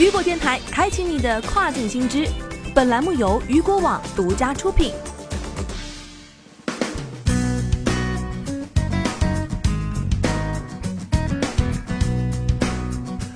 [0.00, 2.26] 雨果电台开启你的跨境新知，
[2.74, 4.94] 本栏目由雨果网独家出品。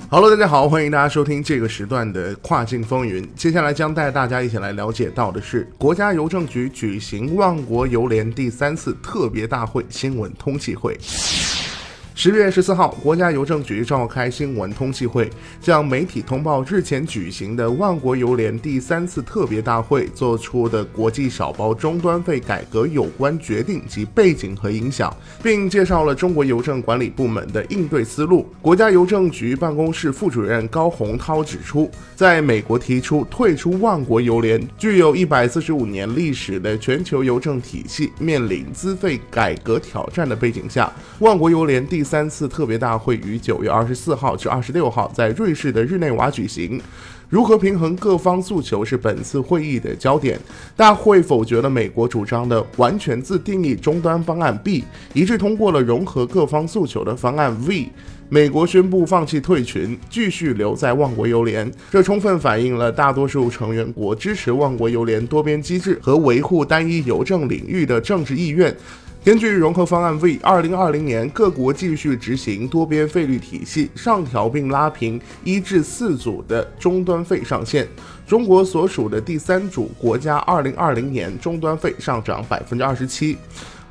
[0.09, 3.29] Hello，大家好，欢迎大家收听这个时段的跨境风云。
[3.35, 10.99] 接下来将带大家一起来了解到的是，国家邮政局举行万国邮联第三次特别大会新闻通气会。
[12.17, 15.29] 十月十四号，国家邮政局召开新闻通气会，
[15.59, 28.47] 向媒体通报日前举行的万国邮联第三次特别大会做出的国际小包终端费改革有关决定及背景和影响，并介绍了中国邮政管理部门的应对思路。
[28.61, 46.79] 国家邮政局办公室副主任高洪涛指出，在美国提出退出万国邮联，具有一百四十五年历史的全球邮政体系面临资费改革挑战的背景下，万国邮联第三次特别大会于九月二十四号至二十六号在瑞士的日内瓦举行。
[47.27, 50.39] 如何平衡各方诉求是本次会议的焦点。
[50.77, 57.89] 大会否决了美国主张的完全自定义终端方案 B，一致通过了融合各方诉求的方案 V。
[58.27, 68.75] 美国宣布放弃退群，继续留在万国邮联，这充分反映了大多数成员国支持万国邮联多边机制和维护单一邮政领域的政治意愿。
[69.25, 77.87] 根据融合方案 V，二零二零年各国继续执行多边费率体系，上调并拉平一至四组的终端费上限。
[78.27, 83.35] 中国所属的第三组国家，二零二零年终端费上涨百分之二十七。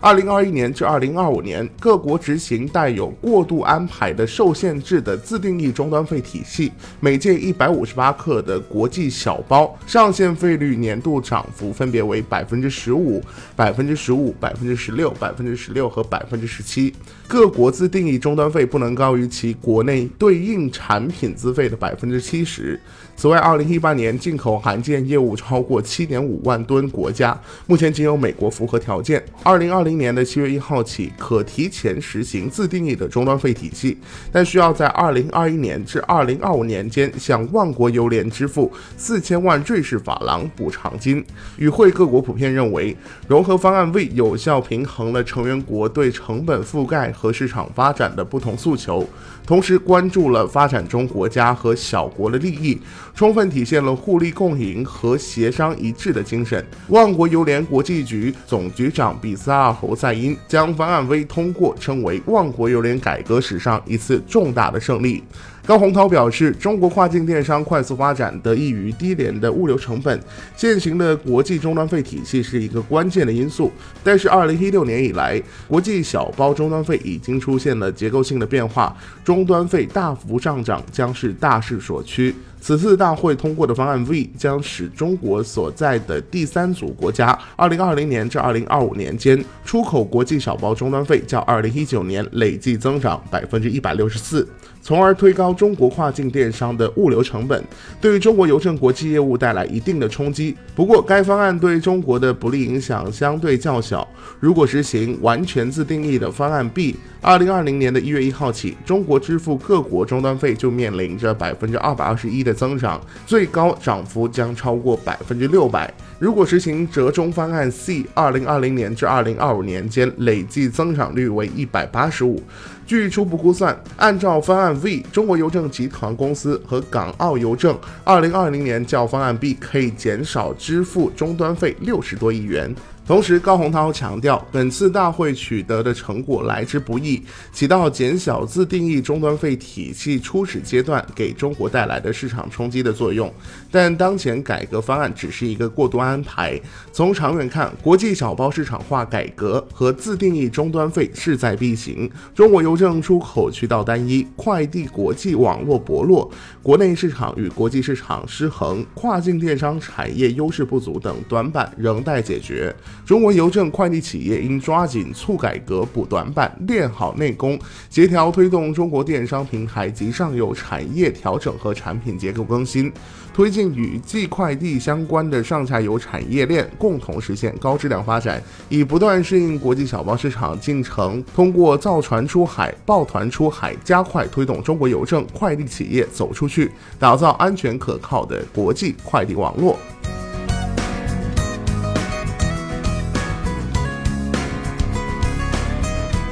[0.05, 13.19] 二零二一年至二零二五年，各国执行带有过度安排的受限制的自定义终端费体系，每件一百五十八克的国际小包上限费率年度涨幅分别为百分之十五、
[13.57, 16.95] 百分之十五、百分之十六、百分之十六和百分之十七。
[17.27, 22.79] 各国自定义终端费不能高于其国内对应产品资费的百分之七十。
[23.17, 29.25] 此外，二零一八年进口含件业务超过七点五万吨，国家目前仅有美国符合条件。
[29.43, 33.97] 二零二零年的七月一号起，可提前实行自定义的终端费体系，
[34.33, 41.25] 但需要在二零二一年至二零二五年间向万国邮联支付四千万瑞士法郎补偿金。
[41.57, 42.97] 与会各国普遍认为，
[43.29, 49.09] 融合方案为有效平衡了成员国对成本覆盖和市场发展的不同诉求，
[49.47, 52.81] 同时关注了发展中国家和小国的利益。
[53.15, 56.67] 充分体现了互利共赢和协商一致的精神。
[56.89, 65.23] 万国邮联国际局总局长比萨尔侯赛因将方案 V 通过称为万国邮联改革史上一次重大的胜利。
[65.67, 70.21] 高洪涛表示，中国跨境电商快速发展得益于低廉的物流成本，
[70.55, 73.73] 现行的国际终端费体系是一个关键的因素。
[74.03, 82.35] 但是，二零一六年以来，国际小包终端费已经出现了结构性的变化，终端费大幅上涨将是大势所趋。
[82.61, 94.49] 此次大会通过的方案 V 将使中国所在的第三组国家，二零二零年至二零二五年间出口国际小包终端费较二零一九年累计增长百分之一百六十四，
[94.81, 97.63] 从而推高中国跨境电商的物流成本，
[98.01, 100.57] 对于中国邮政国际业务带来一定的冲击。
[100.75, 104.09] 不过，该方案对中国的不利影响相对较小。
[104.41, 112.55] 如果实行完全自定义的方案 B，二零二零年的一月一号起，中国支付各国终端费就面临着百分之二百二十一的。
[112.55, 115.93] 增长最高涨幅将超过百分之六百。
[116.19, 122.41] 如果实行折中方案 C，二零二零年至二零二五年间累计增长率为一百八十五。
[122.87, 132.75] 据初步估算，按照方案 V，中国邮政集团公司和港澳邮政二零二零年较方案 B 可以减少支付终端费六十多亿元。
[133.07, 137.23] 同时，高洪涛强调，本次大会取得的成果来之不易，
[137.53, 143.31] 起到减小自定义终端费体系初始阶段给中国带来的市场冲击的作用。
[143.71, 146.59] 但当前改革方案只是一个过渡安排。
[146.93, 152.11] 从长远看，国际小包市场化改革和自定义终端费势在必行。
[152.35, 156.31] 中国邮政出口渠道单一，快递国际网络薄弱，
[156.63, 162.75] 国内市场与国际市场失衡，跨境电商产业优势不足等短板仍待解决。
[163.07, 167.59] 中国邮政快递企业应抓紧促改革、补短板、练好内功，
[167.91, 172.91] 协调推动中国电商平台及上游产业调整和产品结构更新，
[173.35, 189.79] 推进与寄快递相关的上下游产业链共同实现高质量发展，以不断适应国际小包市场进程，通过造船出海、抱团出海，加快推动中国邮政快递企业走出去，打造安全可靠的国际快递网络。